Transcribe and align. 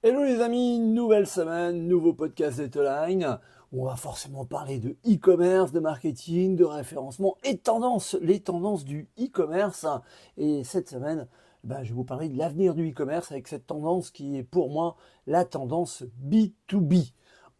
Hello 0.00 0.22
les 0.22 0.40
amis, 0.40 0.78
nouvelle 0.78 1.26
semaine, 1.26 1.88
nouveau 1.88 2.12
podcast 2.12 2.58
d'Etoline. 2.58 3.40
On 3.72 3.84
va 3.84 3.96
forcément 3.96 4.44
parler 4.44 4.78
de 4.78 4.90
e-commerce, 5.04 5.72
de 5.72 5.80
marketing, 5.80 6.54
de 6.54 6.64
référencement 6.64 7.36
et 7.42 7.54
de 7.54 7.58
tendances, 7.58 8.16
les 8.22 8.38
tendances 8.38 8.84
du 8.84 9.08
e-commerce. 9.18 9.86
Et 10.36 10.62
cette 10.62 10.88
semaine, 10.88 11.26
ben, 11.64 11.82
je 11.82 11.88
vais 11.88 11.96
vous 11.96 12.04
parler 12.04 12.28
de 12.28 12.38
l'avenir 12.38 12.76
du 12.76 12.88
e-commerce 12.88 13.32
avec 13.32 13.48
cette 13.48 13.66
tendance 13.66 14.12
qui 14.12 14.36
est 14.36 14.44
pour 14.44 14.70
moi 14.70 14.94
la 15.26 15.44
tendance 15.44 16.04
B2B. 16.24 17.10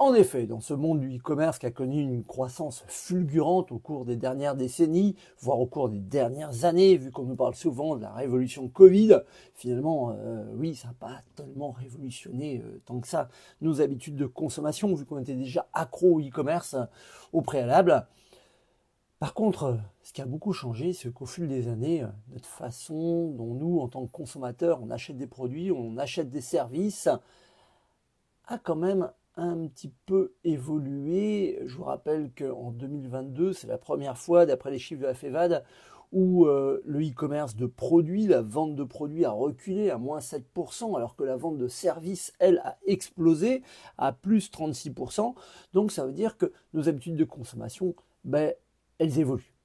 En 0.00 0.14
effet, 0.14 0.46
dans 0.46 0.60
ce 0.60 0.74
monde 0.74 1.00
du 1.00 1.16
e-commerce 1.16 1.58
qui 1.58 1.66
a 1.66 1.72
connu 1.72 2.00
une 2.00 2.22
croissance 2.22 2.84
fulgurante 2.86 3.72
au 3.72 3.80
cours 3.80 4.04
des 4.04 4.14
dernières 4.14 4.54
décennies, 4.54 5.16
voire 5.40 5.58
au 5.58 5.66
cours 5.66 5.88
des 5.88 5.98
dernières 5.98 6.64
années, 6.64 6.96
vu 6.96 7.10
qu'on 7.10 7.24
nous 7.24 7.34
parle 7.34 7.56
souvent 7.56 7.96
de 7.96 8.02
la 8.02 8.12
révolution 8.12 8.68
Covid, 8.68 9.18
finalement, 9.54 10.14
euh, 10.16 10.44
oui, 10.54 10.76
ça 10.76 10.88
n'a 10.88 10.94
pas 10.94 11.20
tellement 11.34 11.72
révolutionné 11.72 12.62
euh, 12.64 12.80
tant 12.86 13.00
que 13.00 13.08
ça 13.08 13.28
nos 13.60 13.80
habitudes 13.80 14.14
de 14.14 14.26
consommation, 14.26 14.94
vu 14.94 15.04
qu'on 15.04 15.18
était 15.18 15.34
déjà 15.34 15.66
accro 15.72 16.18
au 16.18 16.20
e-commerce 16.20 16.74
euh, 16.74 16.84
au 17.32 17.42
préalable. 17.42 18.06
Par 19.18 19.34
contre, 19.34 19.80
ce 20.04 20.12
qui 20.12 20.22
a 20.22 20.26
beaucoup 20.26 20.52
changé, 20.52 20.92
c'est 20.92 21.12
qu'au 21.12 21.26
fil 21.26 21.48
des 21.48 21.66
années, 21.66 22.06
notre 22.30 22.48
façon 22.48 23.32
dont 23.32 23.52
nous, 23.54 23.80
en 23.80 23.88
tant 23.88 24.06
que 24.06 24.12
consommateurs, 24.12 24.78
on 24.80 24.90
achète 24.90 25.16
des 25.16 25.26
produits, 25.26 25.72
on 25.72 25.98
achète 25.98 26.30
des 26.30 26.40
services, 26.40 27.08
a 28.46 28.58
quand 28.58 28.76
même 28.76 29.10
un 29.38 29.68
petit 29.68 29.92
peu 30.04 30.34
évolué. 30.44 31.60
Je 31.64 31.76
vous 31.76 31.84
rappelle 31.84 32.30
qu'en 32.36 32.72
2022, 32.72 33.52
c'est 33.52 33.68
la 33.68 33.78
première 33.78 34.18
fois, 34.18 34.44
d'après 34.44 34.70
les 34.70 34.78
chiffres 34.78 35.00
de 35.00 35.06
la 35.06 35.14
FEVAD, 35.14 35.64
où 36.10 36.46
euh, 36.46 36.82
le 36.84 37.00
e-commerce 37.00 37.54
de 37.54 37.66
produits, 37.66 38.26
la 38.26 38.42
vente 38.42 38.74
de 38.74 38.84
produits 38.84 39.24
a 39.24 39.30
reculé 39.30 39.90
à 39.90 39.98
moins 39.98 40.18
7%, 40.18 40.96
alors 40.96 41.16
que 41.16 41.22
la 41.22 41.36
vente 41.36 41.58
de 41.58 41.68
services, 41.68 42.32
elle, 42.40 42.58
a 42.64 42.78
explosé 42.86 43.62
à 43.96 44.12
plus 44.12 44.50
36%. 44.50 45.34
Donc 45.72 45.92
ça 45.92 46.04
veut 46.04 46.12
dire 46.12 46.36
que 46.36 46.52
nos 46.74 46.88
habitudes 46.88 47.16
de 47.16 47.24
consommation, 47.24 47.94
ben, 48.24 48.52
elles 48.98 49.20
évoluent 49.20 49.57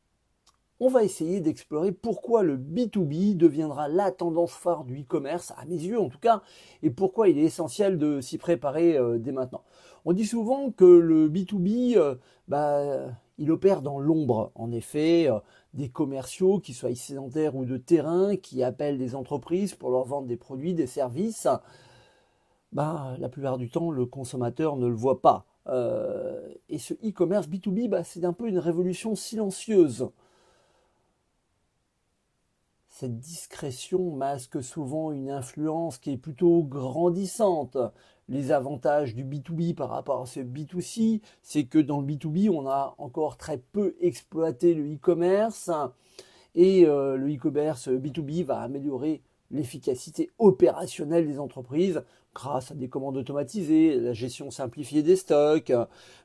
on 0.79 0.89
va 0.89 1.03
essayer 1.03 1.39
d'explorer 1.39 1.91
pourquoi 1.91 2.43
le 2.43 2.57
B2B 2.57 3.37
deviendra 3.37 3.87
la 3.87 4.11
tendance 4.11 4.51
phare 4.51 4.83
du 4.83 5.01
e-commerce, 5.01 5.53
à 5.57 5.65
mes 5.65 5.75
yeux 5.75 5.99
en 5.99 6.09
tout 6.09 6.19
cas, 6.19 6.41
et 6.81 6.89
pourquoi 6.89 7.29
il 7.29 7.37
est 7.37 7.43
essentiel 7.43 7.97
de 7.97 8.21
s'y 8.21 8.37
préparer 8.37 8.97
euh, 8.97 9.17
dès 9.17 9.31
maintenant. 9.31 9.63
On 10.05 10.13
dit 10.13 10.25
souvent 10.25 10.71
que 10.71 10.83
le 10.83 11.29
B2B, 11.29 11.97
euh, 11.97 12.15
bah, 12.47 12.81
il 13.37 13.51
opère 13.51 13.81
dans 13.81 13.99
l'ombre. 13.99 14.51
En 14.55 14.71
effet, 14.71 15.29
euh, 15.29 15.39
des 15.73 15.89
commerciaux, 15.89 16.59
qui 16.59 16.73
soient 16.73 16.93
sédentaires 16.95 17.55
ou 17.55 17.65
de 17.65 17.77
terrain, 17.77 18.35
qui 18.35 18.63
appellent 18.63 18.97
des 18.97 19.15
entreprises 19.15 19.75
pour 19.75 19.91
leur 19.91 20.03
vendre 20.05 20.27
des 20.27 20.37
produits, 20.37 20.73
des 20.73 20.87
services, 20.87 21.47
bah, 22.71 23.15
la 23.19 23.29
plupart 23.29 23.57
du 23.57 23.69
temps, 23.69 23.91
le 23.91 24.05
consommateur 24.05 24.75
ne 24.75 24.87
le 24.87 24.95
voit 24.95 25.21
pas. 25.21 25.45
et 26.67 26.77
ce 26.77 26.93
e-commerce 26.95 27.47
B2B, 27.47 27.87
bah, 27.87 28.03
c'est 28.03 28.25
un 28.25 28.33
peu 28.33 28.47
une 28.49 28.59
révolution 28.59 29.15
silencieuse. 29.15 30.09
Cette 32.95 33.17
discrétion 33.17 34.11
masque 34.11 34.61
souvent 34.61 35.11
une 35.11 35.31
influence 35.31 35.97
qui 35.97 36.11
est 36.11 36.17
plutôt 36.17 36.61
grandissante. 36.61 37.75
Les 38.29 38.51
avantages 38.51 39.15
du 39.15 39.25
B2B 39.25 39.73
par 39.73 39.89
rapport 39.89 40.21
à 40.21 40.25
ce 40.27 40.41
B2C, 40.41 41.19
c'est 41.41 41.63
que 41.63 41.79
dans 41.79 42.01
le 42.01 42.05
B2B, 42.05 42.51
on 42.51 42.67
a 42.67 42.93
encore 42.99 43.37
très 43.37 43.57
peu 43.57 43.95
exploité 43.99 44.75
le 44.75 44.93
e-commerce 44.93 45.71
et 46.53 46.85
euh, 46.85 47.17
le 47.17 47.33
e-commerce 47.33 47.87
B2B 47.87 48.43
va 48.43 48.59
améliorer 48.59 49.23
l'efficacité 49.49 50.29
opérationnelle 50.37 51.25
des 51.25 51.39
entreprises 51.39 52.03
grâce 52.35 52.69
à 52.69 52.75
des 52.75 52.89
commandes 52.89 53.17
automatisées, 53.17 53.99
la 53.99 54.13
gestion 54.13 54.51
simplifiée 54.51 55.01
des 55.01 55.15
stocks, 55.15 55.73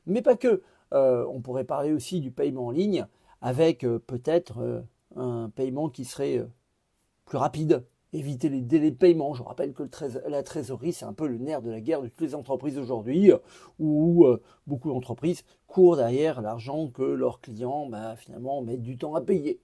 mais 0.05 0.21
pas 0.21 0.35
que. 0.35 0.61
Euh, 0.93 1.25
on 1.33 1.41
pourrait 1.41 1.65
parler 1.65 1.93
aussi 1.93 2.19
du 2.19 2.29
paiement 2.29 2.67
en 2.67 2.71
ligne 2.71 3.07
avec 3.41 3.83
euh, 3.83 3.97
peut-être 3.97 4.83
un 5.15 5.49
paiement 5.49 5.89
qui 5.89 6.05
serait 6.05 6.45
plus 7.29 7.37
rapide, 7.37 7.85
éviter 8.11 8.49
les 8.49 8.61
délais 8.61 8.89
de 8.89 8.97
paiement. 8.97 9.35
Je 9.35 9.43
rappelle 9.43 9.71
que 9.71 9.83
la 10.27 10.41
trésorerie, 10.41 10.91
c'est 10.91 11.05
un 11.05 11.13
peu 11.13 11.27
le 11.27 11.37
nerf 11.37 11.61
de 11.61 11.69
la 11.69 11.79
guerre 11.79 12.01
de 12.01 12.07
toutes 12.07 12.21
les 12.21 12.35
entreprises 12.35 12.79
aujourd'hui, 12.79 13.31
où 13.77 14.25
euh, 14.25 14.41
beaucoup 14.65 14.89
d'entreprises 14.89 15.43
courent 15.67 15.95
derrière 15.95 16.41
l'argent 16.41 16.87
que 16.87 17.03
leurs 17.03 17.39
clients, 17.39 17.85
bah, 17.85 18.15
finalement, 18.15 18.61
mettent 18.63 18.81
du 18.81 18.97
temps 18.97 19.15
à 19.15 19.21
payer. 19.21 19.61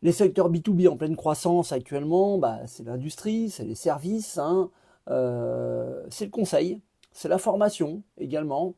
Les 0.00 0.12
secteurs 0.12 0.50
B2B 0.50 0.88
en 0.88 0.96
pleine 0.96 1.16
croissance 1.16 1.72
actuellement, 1.72 2.38
bah, 2.38 2.66
c'est 2.66 2.84
l'industrie, 2.84 3.50
c'est 3.50 3.64
les 3.64 3.74
services, 3.74 4.38
hein, 4.38 4.70
euh, 5.10 6.06
c'est 6.08 6.24
le 6.24 6.30
conseil, 6.30 6.80
c'est 7.12 7.28
la 7.28 7.38
formation 7.38 8.02
également. 8.16 8.74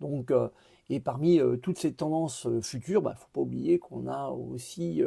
Donc, 0.00 0.30
euh, 0.30 0.48
et 0.88 0.98
parmi 0.98 1.40
toutes 1.62 1.78
ces 1.78 1.92
tendances 1.92 2.48
futures, 2.62 3.00
il 3.00 3.04
bah, 3.04 3.10
ne 3.12 3.16
faut 3.16 3.28
pas 3.32 3.40
oublier 3.42 3.78
qu'on 3.78 4.08
a 4.08 4.30
aussi 4.30 5.02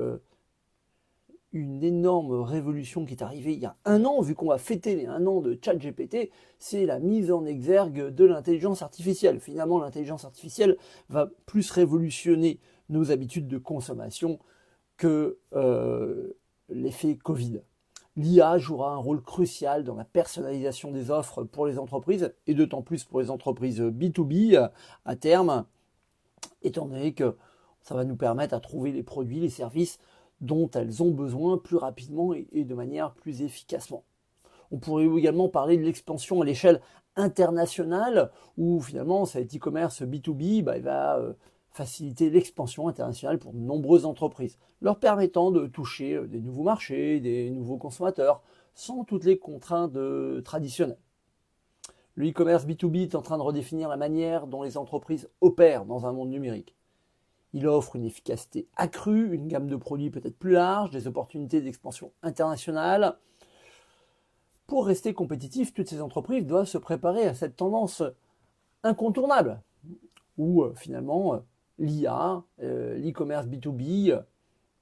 une 1.60 1.84
énorme 1.84 2.42
révolution 2.42 3.06
qui 3.06 3.14
est 3.14 3.24
arrivée 3.24 3.54
il 3.54 3.60
y 3.60 3.66
a 3.66 3.78
un 3.86 4.04
an, 4.06 4.22
vu 4.22 4.36
qu'on 4.36 4.50
va 4.50 4.58
fêter 4.58 4.96
les 4.96 5.06
un 5.06 5.26
an 5.26 5.42
de 5.42 5.58
ChatGPT, 5.62 6.30
c'est 6.60 6.86
la 6.86 7.00
mise 7.00 7.32
en 7.32 7.46
exergue 7.46 8.10
de 8.10 8.26
l'intelligence 8.26 8.82
artificielle. 8.82 9.40
Finalement, 9.40 9.80
l'intelligence 9.80 10.26
artificielle 10.26 10.78
va 11.10 11.30
plus 11.46 11.72
révolutionner 11.72 12.60
nos 12.90 13.12
habitudes 13.12 13.48
de 13.48 13.58
consommation 13.58 14.40
que 14.98 15.40
euh, 15.54 16.34
l'effet 16.70 17.16
Covid. 17.16 17.62
L'IA 18.18 18.58
jouera 18.58 18.94
un 18.94 18.98
rôle 18.98 19.22
crucial 19.22 19.84
dans 19.84 19.96
la 19.96 20.06
personnalisation 20.06 20.92
des 20.92 21.12
offres 21.12 21.44
pour 21.44 21.66
les 21.66 21.80
entreprises, 21.80 22.34
et 22.48 22.54
d'autant 22.54 22.82
plus 22.82 23.04
pour 23.04 23.20
les 23.22 23.30
entreprises 23.30 23.82
B2B 23.82 24.70
à 25.06 25.16
terme, 25.16 25.66
étant 26.62 26.86
donné 26.86 27.14
que 27.14 27.36
ça 27.82 27.94
va 27.94 28.04
nous 28.04 28.16
permettre 28.16 28.54
à 28.54 28.60
trouver 28.60 28.92
les 28.92 29.04
produits, 29.04 29.40
les 29.40 29.50
services 29.50 30.00
dont 30.42 30.70
elles 30.72 31.02
ont 31.02 31.12
besoin 31.12 31.58
plus 31.58 31.78
rapidement 31.78 32.34
et, 32.34 32.64
de 32.64 32.76
manière 32.76 33.14
plus 33.14 33.42
efficacement. 33.42 34.04
On 34.72 34.78
pourrait 34.78 35.06
également 35.06 35.50
parler 35.50 35.78
de 35.78 35.84
l'expansion 35.84 36.42
à 36.42 36.46
l'échelle 36.46 36.82
internationale, 37.16 38.32
où 38.58 38.82
finalement 38.82 39.26
cet 39.26 39.56
e-commerce 39.56 40.02
B2B 40.02 40.64
bah, 40.64 40.80
va 40.80 41.18
euh, 41.18 41.34
faciliter 41.70 42.30
l'expansion 42.30 42.88
internationale 42.88 43.40
pour 43.40 43.54
de 43.54 43.60
nombreuses 43.60 44.06
entreprises, 44.06 44.58
leur 44.82 45.00
permettant 45.00 45.52
de 45.52 45.68
toucher 45.68 46.16
euh, 46.16 46.28
des 46.28 46.42
nouveaux 46.42 46.64
marchés, 46.64 47.20
des 47.20 47.50
nouveaux 47.52 47.78
consommateurs, 47.78 48.42
sans 48.74 49.06
toutes 49.06 49.24
les 49.24 49.38
contraintes 49.38 49.98
traditionnelles. 50.44 50.98
Le 52.16 52.30
e-commerce 52.30 52.66
B2B 52.66 53.04
est 53.04 53.16
en 53.16 53.22
train 53.22 53.38
de 53.38 53.44
redéfinir 53.44 53.90
la 53.90 53.98
manière 53.98 54.48
dont 54.48 54.64
les 54.64 54.78
entreprises 54.78 55.30
opèrent 55.42 55.86
dans 55.86 56.06
un 56.06 56.14
monde 56.14 56.30
numérique. 56.30 56.76
Il 57.56 57.70
offre 57.70 57.96
une 57.96 58.04
efficacité 58.04 58.68
accrue, 58.76 59.34
une 59.34 59.48
gamme 59.48 59.68
de 59.68 59.78
produits 59.78 60.10
peut-être 60.10 60.38
plus 60.38 60.52
large, 60.52 60.90
des 60.90 61.08
opportunités 61.08 61.62
d'expansion 61.62 62.12
internationale. 62.22 63.18
Pour 64.68 64.86
rester 64.86 65.14
compétitif, 65.14 65.74
toutes 65.74 65.88
ces 65.88 66.02
entreprises 66.02 66.46
doivent 66.46 66.68
se 66.68 66.78
préparer 66.78 67.26
à 67.26 67.34
cette 67.34 67.56
tendance 67.56 68.04
incontournable, 68.84 69.62
où 70.38 70.64
euh, 70.64 70.74
finalement 70.76 71.36
euh, 71.36 71.40
l'IA, 71.80 72.44
euh, 72.62 72.98
l'e-commerce 72.98 73.48
B2B 73.48 74.22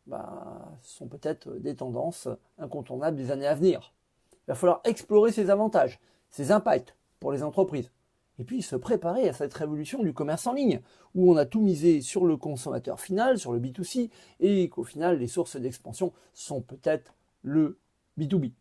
bah, 0.08 0.72
sont 0.82 1.06
peut-être 1.06 1.54
des 1.60 1.76
tendances 1.76 2.28
incontournables 2.58 3.18
des 3.18 3.30
années 3.30 3.46
à 3.46 3.54
venir. 3.54 3.94
Il 4.32 4.48
va 4.48 4.56
falloir 4.56 4.82
explorer 4.84 5.32
ces 5.32 5.52
avantages, 5.52 6.00
ces 6.32 6.52
impacts 6.52 6.96
pour 7.20 7.32
les 7.32 7.44
entreprises 7.44 7.92
et 8.40 8.44
puis 8.44 8.62
se 8.62 8.76
préparer 8.76 9.30
à 9.30 9.34
cette 9.34 9.54
révolution 9.54 10.02
du 10.02 10.14
commerce 10.14 10.48
en 10.48 10.54
ligne, 10.54 10.82
où 11.16 11.32
on 11.32 11.38
a 11.38 11.46
tout 11.46 11.62
misé 11.62 12.02
sur 12.02 12.26
le 12.26 12.38
consommateur 12.38 13.00
final, 13.00 13.38
sur 13.38 13.52
le 13.52 13.60
B2C, 13.60 14.10
et 14.40 14.70
qu'au 14.70 14.84
final, 14.84 15.20
les 15.20 15.28
sources 15.28 15.58
d'expansion 15.58 16.14
sont 16.34 16.62
peut-être 16.62 17.14
le 17.44 17.78
B2B. 18.20 18.54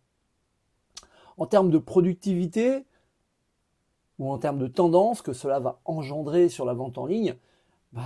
En 1.38 1.46
termes 1.46 1.70
de 1.70 1.78
productivité, 1.78 2.84
ou 4.19 4.30
en 4.30 4.38
termes 4.38 4.58
de 4.58 4.66
tendance 4.66 5.22
que 5.22 5.32
cela 5.32 5.58
va 5.58 5.80
engendrer 5.84 6.48
sur 6.48 6.64
la 6.64 6.75
vente 6.75 6.98
en 6.98 7.06
ligne, 7.06 7.34
bah, 7.92 8.02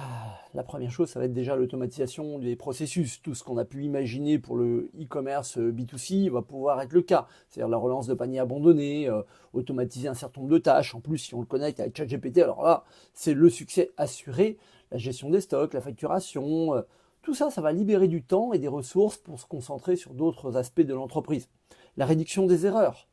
la 0.53 0.65
première 0.65 0.91
chose, 0.91 1.09
ça 1.09 1.21
va 1.21 1.27
être 1.27 1.33
déjà 1.33 1.55
l'automatisation 1.55 2.41
des 2.41 2.57
processus. 2.57 3.23
Tout 3.23 3.37
ce 3.37 3.45
qu'on 3.45 3.57
a 3.57 3.65
pu 3.65 3.85
imaginer 3.85 4.41
pour 4.41 4.57
le 4.57 4.91
e-commerce 5.01 5.59
euh, 5.59 5.71
B2C 5.71 6.29
va 6.29 6.43
pouvoir 6.43 6.81
être 6.83 6.93
le 6.93 7.03
cas. 7.03 7.29
C'est-à-dire 7.49 7.69
la 7.69 7.77
relance 7.77 8.09
de 8.09 8.15
paniers 8.15 8.41
abandonnés, 8.41 9.09
euh, 9.09 9.23
automatiser 9.53 10.09
un 10.09 10.15
certain 10.15 10.41
nombre 10.41 10.53
de 10.53 10.59
tâches. 10.59 10.97
En 10.97 11.01
plus, 11.01 11.19
si 11.19 11.35
on 11.37 11.41
le 11.41 11.47
connecte 11.47 11.79
avec 11.79 11.97
ChatGPT, 11.97 12.39
alors 12.39 12.65
là, 12.65 12.83
c'est 13.15 13.33
le 13.33 13.49
succès 13.49 13.93
assuré. 13.97 14.59
La 14.91 14.99
gestion 14.99 15.31
des 15.31 15.41
stocks, 15.41 15.73
la 15.73 15.81
facturation, 15.81 16.75
euh, 16.75 16.83
tout 17.23 17.35
ça, 17.35 17.51
ça 17.51 17.61
va 17.61 17.71
libérer 17.71 18.09
du 18.09 18.25
temps 18.25 18.53
et 18.53 18.59
des 18.59 18.69
ressources 18.69 19.19
pour 19.19 19.39
se 19.39 19.47
concentrer 19.47 19.95
sur 19.95 20.15
d'autres 20.15 20.57
aspects 20.57 20.81
de 20.81 20.95
l'entreprise. 20.95 21.49
La 21.97 22.07
réduction 22.07 22.47
des 22.47 22.67
erreurs. 22.67 23.07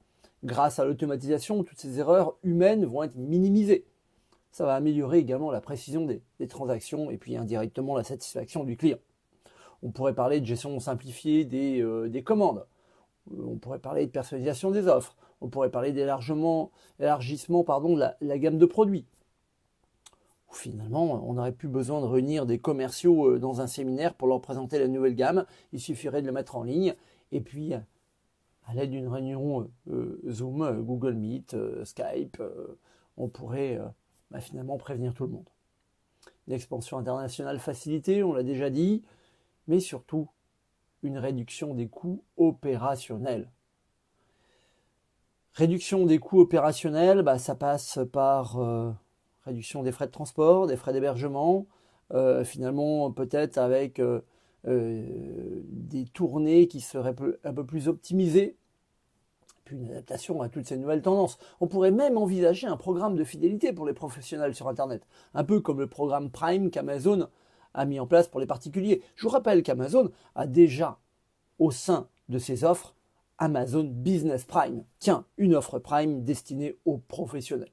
Grâce 0.43 0.79
à 0.79 0.85
l'automatisation, 0.85 1.63
toutes 1.63 1.79
ces 1.79 1.99
erreurs 1.99 2.35
humaines 2.41 2.85
vont 2.85 3.03
être 3.03 3.15
minimisées 3.15 3.85
ça 4.53 4.65
va 4.65 4.75
améliorer 4.75 5.17
également 5.17 5.51
la 5.51 5.61
précision 5.61 6.05
des, 6.05 6.47
transactions 6.47 7.09
et 7.09 7.17
puis 7.17 7.35
indirectement 7.35 7.97
la 7.97 8.03
satisfaction 8.03 8.63
du 8.63 8.77
client. 8.77 9.00
On 9.81 9.89
pourrait 9.89 10.13
parler 10.13 10.39
de 10.39 10.45
gestion 10.45 10.79
simplifiée 10.79 11.44
des, 11.44 11.81
euh, 11.81 12.21
commandes. 12.21 12.65
Euh, 13.31 13.45
on 13.47 13.57
pourrait 13.57 13.79
parler 13.79 14.05
de 14.05 14.11
personnalisation 14.11 14.69
des 14.69 14.88
offres. 14.88 15.17
On 15.41 15.50
pourrait 15.50 15.71
parler 15.71 15.91
d'élargissement 15.91 16.71
de 17.00 17.05
la, 18.21 18.38
gamme 18.38 18.59
de 18.59 18.65
produits. 18.67 19.07
Finalement, 20.51 21.27
on 21.27 21.33
n'aurait 21.33 21.51
plus 21.51 21.67
besoin 21.67 21.99
de 21.99 22.06
réunir 22.06 22.45
des 22.45 22.59
commerciaux 22.59 23.31
euh, 23.31 23.39
dans 23.39 23.59
un 23.59 23.67
séminaire 23.67 24.13
pour 24.13 24.27
leur 24.27 24.39
présenter 24.39 24.77
la 24.77 24.88
nouvelle 24.88 25.15
gamme. 25.15 25.47
Il 25.71 25.79
suffirait 25.79 26.21
de 26.21 26.27
le 26.27 26.31
mettre 26.31 26.57
en 26.57 26.63
ligne. 26.63 26.94
Et 27.31 27.41
puis, 27.41 27.73
à 27.73 28.73
l'aide 28.75 28.91
d'une 28.91 29.07
réunion 29.07 29.67
Zoom, 30.29 30.83
Google 30.83 31.15
Meet, 31.15 31.56
Skype, 31.83 32.41
on 33.17 33.27
pourrait 33.27 33.79
bah, 34.33 34.41
finalement 34.41 34.77
prévenir 34.77 35.13
tout 35.13 35.25
le 35.25 35.31
monde. 35.31 35.50
Une 36.47 36.53
expansion 36.53 36.97
internationale 36.97 37.59
facilitée, 37.59 38.24
on 38.24 38.33
l'a 38.33 38.44
déjà 38.44 38.71
dit, 38.71 39.03
mais 39.68 39.80
surtout 39.80 40.27
une 41.03 41.19
réduction 41.19 41.75
des 41.75 41.88
coûts 41.88 42.24
opérationnels. 42.35 43.51
Réduction 45.53 46.07
des 46.07 46.18
coûts 46.18 46.41
opérationnels, 46.41 47.21
bah, 47.21 47.38
ça 47.38 47.53
passe 47.53 48.00
par 48.12 48.59
euh, 48.59 48.91
réduction 49.45 49.83
des 49.83 49.91
frais 49.91 50.07
de 50.07 50.12
transport, 50.12 50.65
des 50.65 50.77
frais 50.77 50.94
d'hébergement, 50.94 51.68
euh, 52.12 52.44
finalement 52.44 53.12
peut-être 53.12 53.59
avec 53.59 54.00
euh, 54.00 54.21
des 54.65 56.06
tournées 56.06 56.68
qui 56.68 56.81
seraient 56.81 57.15
un 57.44 57.53
peu 57.53 57.65
plus 57.65 57.88
optimisées, 57.88 58.57
une 59.73 59.89
adaptation 59.89 60.41
à 60.41 60.49
toutes 60.49 60.67
ces 60.67 60.77
nouvelles 60.77 61.01
tendances. 61.01 61.37
On 61.59 61.67
pourrait 61.67 61.91
même 61.91 62.17
envisager 62.17 62.67
un 62.67 62.77
programme 62.77 63.15
de 63.15 63.23
fidélité 63.23 63.73
pour 63.73 63.85
les 63.85 63.93
professionnels 63.93 64.55
sur 64.55 64.67
Internet, 64.67 65.05
un 65.33 65.43
peu 65.43 65.59
comme 65.59 65.79
le 65.79 65.87
programme 65.87 66.29
Prime 66.29 66.71
qu'Amazon 66.71 67.27
a 67.73 67.85
mis 67.85 67.99
en 67.99 68.07
place 68.07 68.27
pour 68.27 68.39
les 68.39 68.45
particuliers. 68.45 69.01
Je 69.15 69.23
vous 69.23 69.29
rappelle 69.29 69.63
qu'Amazon 69.63 70.11
a 70.35 70.47
déjà 70.47 70.99
au 71.59 71.71
sein 71.71 72.07
de 72.29 72.39
ses 72.39 72.63
offres 72.63 72.95
Amazon 73.37 73.83
Business 73.83 74.45
Prime. 74.45 74.83
Tiens, 74.99 75.25
une 75.37 75.55
offre 75.55 75.79
Prime 75.79 76.23
destinée 76.23 76.77
aux 76.85 76.97
professionnels. 76.97 77.71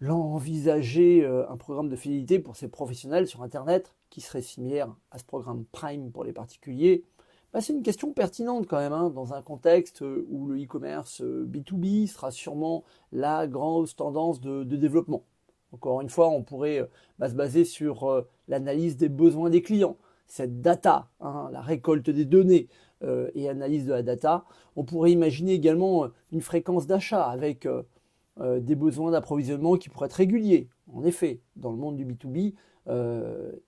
L'envisager 0.00 1.24
euh, 1.24 1.48
un 1.48 1.56
programme 1.56 1.88
de 1.88 1.96
fidélité 1.96 2.38
pour 2.38 2.56
ces 2.56 2.68
professionnels 2.68 3.26
sur 3.26 3.42
Internet 3.42 3.94
qui 4.10 4.20
serait 4.20 4.42
similaire 4.42 4.94
à 5.10 5.18
ce 5.18 5.24
programme 5.24 5.64
Prime 5.72 6.10
pour 6.10 6.24
les 6.24 6.32
particuliers, 6.32 7.04
bah, 7.52 7.60
c'est 7.60 7.72
une 7.72 7.82
question 7.82 8.12
pertinente 8.12 8.66
quand 8.66 8.78
même, 8.78 8.92
hein, 8.92 9.10
dans 9.10 9.32
un 9.32 9.42
contexte 9.42 10.02
où 10.02 10.46
le 10.46 10.62
e-commerce 10.62 11.22
B2B 11.22 12.04
euh, 12.04 12.06
sera 12.06 12.30
sûrement 12.30 12.84
la 13.12 13.46
grosse 13.46 13.96
tendance 13.96 14.40
de, 14.40 14.62
développement. 14.64 15.24
Encore 15.72 16.00
une 16.00 16.10
fois, 16.10 16.28
on 16.28 16.42
pourrait 16.42 16.80
euh, 16.80 16.86
bah, 17.18 17.30
se 17.30 17.34
baser 17.34 17.64
sur 17.64 18.04
euh, 18.04 18.28
l'analyse 18.48 18.96
des 18.96 19.08
besoins 19.08 19.50
des 19.50 19.62
clients, 19.62 19.96
cette 20.26 20.60
data, 20.60 21.08
hein, 21.20 21.48
la 21.52 21.60
récolte 21.60 22.10
des 22.10 22.24
données 22.24 22.68
et 23.34 23.48
analyse 23.48 23.84
de 23.84 23.92
la 23.92 24.02
data. 24.02 24.44
On 24.74 24.82
pourrait 24.82 25.12
imaginer 25.12 25.52
également 25.52 26.08
une 26.32 26.40
fréquence 26.40 26.86
d'achat 26.86 27.24
avec 27.24 27.68
des 28.40 28.74
besoins 28.74 29.10
d'approvisionnement 29.10 29.76
qui 29.76 29.90
pourraient 29.90 30.06
être 30.06 30.14
réguliers. 30.14 30.70
En 30.90 31.04
effet, 31.04 31.40
dans 31.56 31.70
le 31.70 31.76
monde 31.76 31.96
du 31.96 32.06
B2B, 32.06 32.54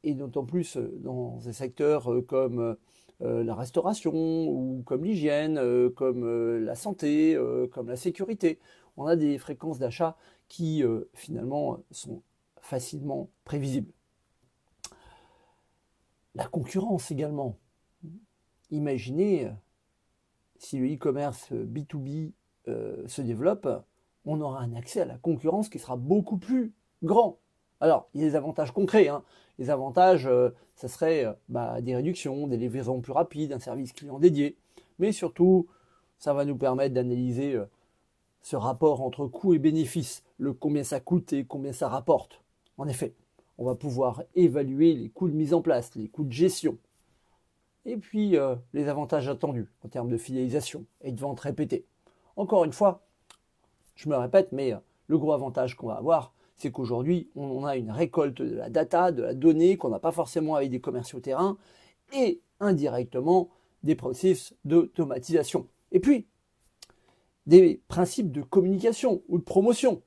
et 0.03 0.15
d'autant 0.15 0.45
plus 0.47 0.79
dans 0.79 1.37
des 1.45 1.53
secteurs 1.53 2.11
comme 2.27 2.79
euh, 3.21 3.43
la 3.43 3.57
restauration 3.57 4.13
ou 4.15 4.83
comme 4.87 5.05
l'hygiène, 5.05 5.59
euh, 5.59 5.91
comme 5.91 6.25
euh, 6.25 6.61
la 6.61 6.77
santé, 6.77 7.37
comme 7.73 7.89
la 7.89 7.97
sécurité. 7.97 8.61
On 8.97 9.07
a 9.07 9.17
des 9.17 9.39
fréquences 9.39 9.79
d'achat 9.79 10.17
qui 10.49 10.83
finalement 11.15 11.79
sont 11.91 12.23
facilement 12.61 13.29
prévisibles. 13.45 13.93
La 16.35 16.47
concurrence 16.47 17.11
également. 17.11 17.59
Imaginez 18.71 19.51
si 20.59 20.79
le 20.79 20.93
e-commerce 20.93 21.53
B2B 21.53 22.33
se 22.67 23.23
développe, 23.23 23.69
on 24.25 24.41
aura 24.41 24.61
un 24.61 24.75
accès 24.75 25.03
à 25.03 25.05
la 25.05 25.19
concurrence 25.19 25.69
qui 25.69 25.79
sera 25.79 25.97
beaucoup 25.97 26.39
plus 26.39 26.73
grand. 27.05 27.39
Alors, 27.81 28.09
il 28.15 28.21
y 28.21 28.25
a 28.25 28.29
des 28.29 28.37
avantages 28.37 28.73
concrets. 28.73 29.09
Hein. 29.09 29.23
Les 29.59 29.71
avantages, 29.71 30.27
euh, 30.27 30.51
ça 30.77 30.89
serait 30.89 31.25
euh, 31.25 31.33
bah, 31.49 31.81
des 31.81 31.97
réductions, 31.97 32.47
des 32.47 32.57
livraisons 32.57 33.01
plus 33.01 33.13
rapides, 33.13 33.53
un 33.53 33.59
service 33.59 33.93
client 33.93 34.19
dédié. 34.19 34.57
Mais 34.99 35.13
surtout, 35.13 35.67
ça 36.19 36.33
va 36.33 36.45
nous 36.45 36.57
permettre 36.57 36.95
d'analyser 36.95 37.55
euh, 37.55 37.65
ce 38.43 38.57
rapport 38.57 39.03
entre 39.03 39.27
coût 39.27 39.55
et 39.55 39.59
bénéfice, 39.59 40.23
le 40.39 40.53
combien 40.53 40.85
ça 40.85 41.01
coûte 41.01 41.33
et 41.33 41.45
combien 41.45 41.73
ça 41.73 41.89
rapporte. 41.89 42.41
En 42.77 42.87
effet, 42.87 43.15
on 43.59 43.65
va 43.65 43.75
pouvoir 43.75 44.23
évaluer 44.37 44.95
les 44.95 45.09
coûts 45.09 45.29
de 45.29 45.35
mise 45.35 45.53
en 45.53 45.61
place, 45.61 45.95
les 45.97 46.09
coûts 46.09 46.25
de 46.25 46.33
gestion, 46.33 46.79
et 47.85 47.97
puis 47.97 48.37
les 48.73 48.89
avantages 48.89 49.29
attendus 49.29 49.67
en 49.85 49.89
termes 49.89 50.09
de 50.09 50.17
fidélisation 50.17 50.85
et 51.01 51.11
de 51.11 51.21
vente 51.21 51.41
répétée. 51.41 51.85
Encore 52.37 52.65
une 52.65 52.73
fois, 52.73 53.03
je 53.97 54.09
me 54.09 54.17
répète, 54.17 54.53
mais 54.53 54.75
le 55.09 55.19
gros 55.19 55.33
avantage 55.33 55.75
qu'on 55.75 55.89
va 55.89 55.95
avoir, 55.95 56.33
c'est 56.59 56.73
qu'aujourd'hui, 56.73 57.31
on 57.37 57.65
a 57.65 57.77
une 57.77 57.91
récolte 57.91 58.43
de 58.43 58.57
la 58.57 58.69
data, 58.69 59.13
de 59.13 59.23
la 59.23 59.35
donnée 59.35 59.77
qu'on 59.77 59.91
n'a 59.91 60.01
pas 60.01 60.13
forcément 60.13 60.57
avec 60.57 60.71
des 60.71 60.81
commerciaux 60.81 61.21
terrain 61.21 61.57
et 62.13 62.41
indirectement 62.61 63.49
des 63.85 63.95
processus 63.95 64.55
d'automatisation. 64.65 65.69
Et 65.93 66.01
puis, 66.01 66.27
des 67.47 67.81
principes 67.89 68.33
de 68.33 68.43
communication 68.43 69.23
ou 69.29 69.39
de 69.39 69.45
promotion. 69.45 70.03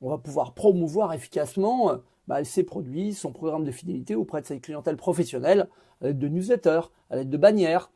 On 0.00 0.10
va 0.10 0.18
pouvoir 0.18 0.54
promouvoir 0.54 1.12
efficacement 1.12 1.90
euh, 1.90 1.96
bah, 2.26 2.42
ses 2.44 2.64
produits, 2.64 3.14
son 3.14 3.32
programme 3.32 3.64
de 3.64 3.70
fidélité 3.70 4.14
auprès 4.14 4.40
de 4.40 4.46
sa 4.46 4.58
clientèle 4.58 4.96
professionnelle 4.96 5.68
à 6.00 6.06
l'aide 6.06 6.18
de 6.18 6.28
newsletters, 6.28 6.90
à 7.10 7.16
l'aide 7.16 7.30
de 7.30 7.36
bannières. 7.36 7.90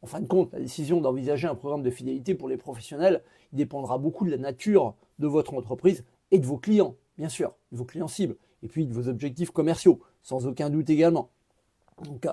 En 0.00 0.06
fin 0.06 0.20
de 0.20 0.26
compte, 0.26 0.52
la 0.52 0.60
décision 0.60 1.00
d'envisager 1.00 1.48
un 1.48 1.54
programme 1.54 1.82
de 1.82 1.90
fidélité 1.90 2.34
pour 2.34 2.48
les 2.48 2.56
professionnels 2.56 3.22
dépendra 3.52 3.98
beaucoup 3.98 4.24
de 4.24 4.30
la 4.30 4.36
nature 4.36 4.94
de 5.18 5.26
votre 5.26 5.54
entreprise 5.54 6.04
et 6.30 6.38
de 6.38 6.46
vos 6.46 6.58
clients, 6.58 6.94
bien 7.16 7.28
sûr, 7.28 7.56
de 7.72 7.78
vos 7.78 7.84
clients 7.84 8.08
cibles, 8.08 8.36
et 8.62 8.68
puis 8.68 8.86
de 8.86 8.92
vos 8.92 9.08
objectifs 9.08 9.50
commerciaux, 9.50 10.00
sans 10.22 10.46
aucun 10.46 10.70
doute 10.70 10.88
également. 10.90 11.30
Donc, 12.04 12.28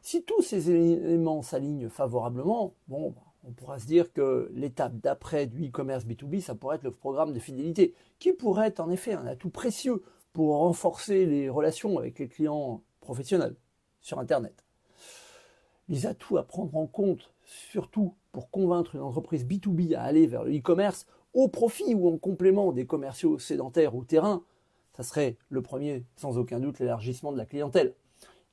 si 0.00 0.24
tous 0.24 0.42
ces 0.42 0.70
éléments 0.70 1.42
s'alignent 1.42 1.88
favorablement, 1.88 2.74
on 2.90 3.52
pourra 3.54 3.78
se 3.78 3.86
dire 3.86 4.12
que 4.12 4.50
l'étape 4.52 4.96
d'après 4.96 5.46
du 5.46 5.68
e-commerce 5.68 6.04
B2B, 6.04 6.40
ça 6.40 6.56
pourrait 6.56 6.76
être 6.76 6.82
le 6.82 6.90
programme 6.90 7.32
de 7.32 7.38
fidélité, 7.38 7.94
qui 8.18 8.32
pourrait 8.32 8.68
être 8.68 8.80
en 8.80 8.90
effet 8.90 9.12
un 9.12 9.26
atout 9.26 9.50
précieux 9.50 10.02
pour 10.32 10.56
renforcer 10.56 11.26
les 11.26 11.48
relations 11.48 11.98
avec 11.98 12.18
les 12.18 12.26
clients 12.26 12.82
professionnels 13.00 13.54
sur 14.00 14.18
Internet. 14.18 14.64
Les 15.92 16.06
atouts 16.06 16.38
à 16.38 16.42
prendre 16.42 16.74
en 16.74 16.86
compte, 16.86 17.30
surtout 17.44 18.14
pour 18.32 18.48
convaincre 18.48 18.94
une 18.94 19.02
entreprise 19.02 19.44
B2B 19.44 19.94
à 19.94 20.00
aller 20.00 20.26
vers 20.26 20.42
le 20.42 20.56
e-commerce, 20.56 21.06
au 21.34 21.48
profit 21.48 21.94
ou 21.94 22.08
en 22.08 22.16
complément 22.16 22.72
des 22.72 22.86
commerciaux 22.86 23.38
sédentaires 23.38 23.94
ou 23.94 24.02
terrain, 24.02 24.42
ça 24.96 25.02
serait 25.02 25.36
le 25.50 25.60
premier, 25.60 26.02
sans 26.16 26.38
aucun 26.38 26.60
doute, 26.60 26.78
l'élargissement 26.78 27.30
de 27.30 27.36
la 27.36 27.44
clientèle. 27.44 27.92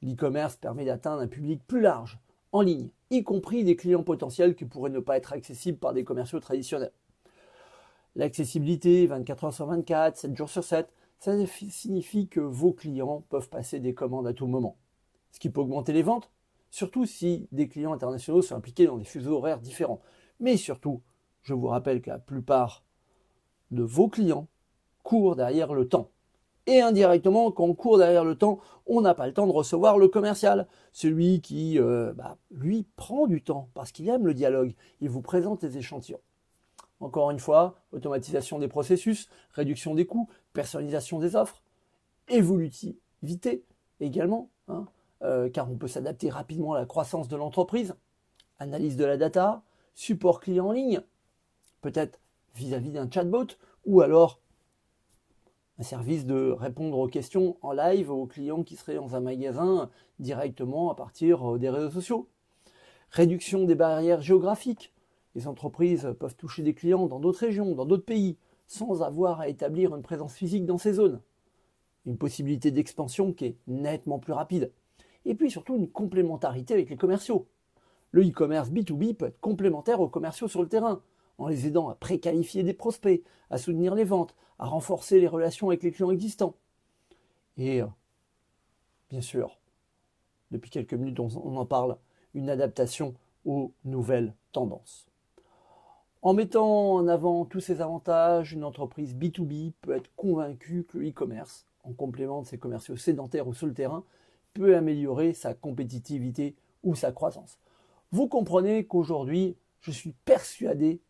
L'e-commerce 0.01 0.57
permet 0.57 0.83
d'atteindre 0.83 1.21
un 1.21 1.27
public 1.27 1.61
plus 1.65 1.79
large, 1.79 2.19
en 2.51 2.59
ligne, 2.59 2.89
y 3.09 3.23
compris 3.23 3.63
des 3.63 3.77
clients 3.77 4.03
potentiels 4.03 4.53
qui 4.53 4.65
pourraient 4.65 4.89
ne 4.89 4.99
pas 4.99 5.15
être 5.15 5.31
accessibles 5.31 5.77
par 5.77 5.93
des 5.93 6.03
commerciaux 6.03 6.41
traditionnels. 6.41 6.91
L'accessibilité 8.17 9.07
24 9.07 9.43
heures 9.45 9.53
sur 9.53 9.65
24, 9.67 10.17
7 10.17 10.35
jours 10.35 10.49
sur 10.49 10.65
7, 10.65 10.91
ça 11.19 11.31
signifie 11.69 12.27
que 12.27 12.41
vos 12.41 12.73
clients 12.73 13.23
peuvent 13.29 13.47
passer 13.47 13.79
des 13.79 13.93
commandes 13.93 14.27
à 14.27 14.33
tout 14.33 14.47
moment. 14.47 14.75
Ce 15.31 15.39
qui 15.39 15.49
peut 15.49 15.61
augmenter 15.61 15.93
les 15.93 16.03
ventes, 16.03 16.29
surtout 16.69 17.05
si 17.05 17.47
des 17.51 17.67
clients 17.67 17.93
internationaux 17.93 18.41
sont 18.41 18.55
impliqués 18.55 18.85
dans 18.85 18.97
des 18.97 19.05
fuseaux 19.05 19.38
horaires 19.38 19.59
différents. 19.59 20.01
Mais 20.39 20.57
surtout, 20.57 21.01
je 21.41 21.53
vous 21.53 21.67
rappelle 21.67 22.01
que 22.01 22.09
la 22.09 22.19
plupart 22.19 22.83
de 23.71 23.83
vos 23.83 24.07
clients 24.07 24.47
courent 25.03 25.35
derrière 25.35 25.73
le 25.73 25.88
temps. 25.88 26.11
Et 26.67 26.81
indirectement, 26.81 27.51
quand 27.51 27.63
on 27.63 27.73
court 27.73 27.97
derrière 27.97 28.23
le 28.23 28.35
temps, 28.35 28.59
on 28.85 29.01
n'a 29.01 29.15
pas 29.15 29.25
le 29.25 29.33
temps 29.33 29.47
de 29.47 29.51
recevoir 29.51 29.97
le 29.97 30.07
commercial, 30.07 30.67
celui 30.93 31.41
qui, 31.41 31.79
euh, 31.79 32.13
bah, 32.13 32.38
lui, 32.51 32.85
prend 32.95 33.25
du 33.25 33.41
temps 33.41 33.69
parce 33.73 33.91
qu'il 33.91 34.07
aime 34.07 34.27
le 34.27 34.35
dialogue. 34.35 34.75
Il 35.01 35.09
vous 35.09 35.21
présente 35.21 35.63
les 35.63 35.77
échantillons. 35.77 36.21
Encore 36.99 37.31
une 37.31 37.39
fois, 37.39 37.79
automatisation 37.91 38.59
des 38.59 38.67
processus, 38.67 39.29
réduction 39.51 39.95
des 39.95 40.05
coûts, 40.05 40.29
personnalisation 40.53 41.17
des 41.17 41.35
offres, 41.35 41.63
évolutivité 42.27 43.63
également, 43.99 44.51
hein, 44.67 44.85
euh, 45.21 45.49
car 45.49 45.69
on 45.69 45.75
peut 45.75 45.88
s'adapter 45.88 46.29
rapidement 46.29 46.73
à 46.73 46.79
la 46.79 46.85
croissance 46.85 47.27
de 47.27 47.35
l'entreprise, 47.35 47.95
analyse 48.59 48.97
de 48.97 49.05
la 49.05 49.17
data, 49.17 49.63
support 49.93 50.39
client 50.39 50.67
en 50.67 50.71
ligne, 50.71 51.01
peut-être 51.81 52.19
vis-à-vis 52.55 52.91
d'un 52.91 53.09
chatbot, 53.09 53.47
ou 53.85 54.01
alors 54.01 54.39
un 55.77 55.83
service 55.83 56.25
de 56.25 56.51
répondre 56.51 56.97
aux 56.97 57.07
questions 57.07 57.57
en 57.61 57.71
live 57.71 58.11
aux 58.11 58.25
clients 58.25 58.63
qui 58.63 58.75
seraient 58.75 58.95
dans 58.95 59.15
un 59.15 59.21
magasin 59.21 59.89
directement 60.19 60.91
à 60.91 60.95
partir 60.95 61.55
euh, 61.55 61.59
des 61.59 61.69
réseaux 61.69 61.91
sociaux. 61.91 62.27
Réduction 63.11 63.63
des 63.65 63.75
barrières 63.75 64.21
géographiques. 64.21 64.93
Les 65.35 65.47
entreprises 65.47 66.13
peuvent 66.19 66.35
toucher 66.35 66.63
des 66.63 66.73
clients 66.73 67.07
dans 67.07 67.19
d'autres 67.19 67.39
régions, 67.39 67.73
dans 67.75 67.85
d'autres 67.85 68.05
pays, 68.05 68.38
sans 68.67 69.01
avoir 69.01 69.39
à 69.39 69.47
établir 69.47 69.95
une 69.95 70.01
présence 70.01 70.33
physique 70.33 70.65
dans 70.65 70.77
ces 70.77 70.93
zones. 70.93 71.21
Une 72.05 72.17
possibilité 72.17 72.71
d'expansion 72.71 73.33
qui 73.33 73.45
est 73.45 73.57
nettement 73.67 74.19
plus 74.19 74.33
rapide. 74.33 74.71
Et 75.25 75.35
puis 75.35 75.51
surtout 75.51 75.75
une 75.75 75.89
complémentarité 75.89 76.73
avec 76.73 76.89
les 76.89 76.97
commerciaux. 76.97 77.47
Le 78.11 78.27
e-commerce 78.27 78.69
B2B 78.69 79.13
peut 79.13 79.27
être 79.27 79.39
complémentaire 79.39 80.01
aux 80.01 80.09
commerciaux 80.09 80.47
sur 80.47 80.61
le 80.61 80.67
terrain, 80.67 81.01
en 81.38 81.47
les 81.47 81.67
aidant 81.67 81.89
à 81.89 81.95
préqualifier 81.95 82.63
des 82.63 82.73
prospects, 82.73 83.23
à 83.49 83.57
soutenir 83.57 83.95
les 83.95 84.03
ventes, 84.03 84.35
à 84.57 84.65
renforcer 84.65 85.19
les 85.19 85.27
relations 85.27 85.69
avec 85.69 85.83
les 85.83 85.91
clients 85.91 86.11
existants. 86.11 86.55
Et, 87.57 87.81
euh, 87.81 87.88
bien 89.09 89.21
sûr, 89.21 89.59
depuis 90.51 90.69
quelques 90.71 90.93
minutes, 90.93 91.19
on 91.19 91.57
en 91.57 91.65
parle, 91.65 91.97
une 92.33 92.49
adaptation 92.49 93.13
aux 93.45 93.73
nouvelles 93.85 94.33
tendances. 94.51 95.09
En 96.21 96.33
mettant 96.33 96.95
en 96.95 97.07
avant 97.07 97.45
tous 97.45 97.61
ces 97.61 97.79
avantages, 97.79 98.51
une 98.51 98.65
entreprise 98.65 99.15
B2B 99.15 99.71
peut 99.81 99.95
être 99.95 100.13
convaincue 100.15 100.83
que 100.83 100.97
le 100.97 101.09
e-commerce, 101.09 101.65
en 101.83 101.93
complément 101.93 102.41
de 102.41 102.47
ses 102.47 102.57
commerciaux 102.57 102.97
sédentaires 102.97 103.47
ou 103.47 103.53
sur 103.53 103.67
le 103.67 103.73
terrain, 103.73 104.03
peut 104.53 104.75
améliorer 104.75 105.33
sa 105.33 105.53
compétitivité 105.53 106.55
ou 106.83 106.95
sa 106.95 107.11
croissance. 107.11 107.59
Vous 108.11 108.27
comprenez 108.27 108.85
qu'aujourd'hui, 108.85 109.57
je 109.81 109.91
suis 109.91 110.13
persuadé 110.25 111.01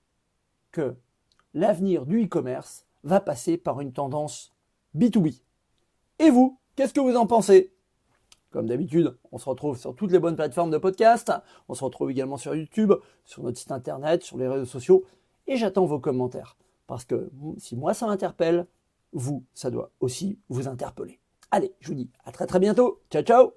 que 0.72 0.96
l'avenir 1.54 2.06
du 2.06 2.26
e-commerce 2.26 2.86
va 3.04 3.20
passer 3.20 3.58
par 3.58 3.82
une 3.82 3.94
tendance 3.94 4.54
B2B. 4.96 5.42
Et 6.20 6.30
vous, 6.30 6.60
qu'est-ce 6.76 6.94
que 6.94 7.00
vous 7.00 7.16
en 7.16 7.28
pensez? 7.28 7.74
Comme 8.52 8.68
d'habitude, 8.68 9.18
on 9.32 9.38
se 9.38 9.48
retrouve 9.48 9.78
sur 9.78 9.96
toutes 9.96 10.12
les 10.12 10.20
bonnes 10.20 10.36
plateformes 10.36 10.72
de 10.72 10.78
podcast. 10.78 11.32
On 11.68 11.76
se 11.76 11.84
retrouve 11.84 12.10
également 12.10 12.38
sur 12.38 12.56
YouTube, 12.56 12.94
sur 13.24 13.44
notre 13.44 13.60
site 13.60 13.72
internet, 13.72 14.24
sur 14.24 14.38
les 14.38 14.48
réseaux 14.48 14.66
sociaux. 14.66 15.06
Et 15.48 15.56
j'attends 15.56 15.86
vos 15.86 16.00
commentaires. 16.00 16.58
Parce 16.88 17.06
que 17.06 17.32
si 17.58 17.76
moi 17.76 17.94
ça 17.94 18.08
m'interpelle, 18.08 18.66
vous, 19.14 19.46
ça 19.54 19.70
doit 19.70 19.92
aussi 20.00 20.40
vous 20.50 20.68
interpeller. 20.68 21.19
Allez, 21.52 21.74
je 21.80 21.88
vous 21.90 21.96
dis 21.96 22.10
à 22.26 22.32
très 22.32 22.48
très 22.48 22.60
bientôt. 22.60 23.02
Ciao 23.12 23.24
ciao 23.24 23.54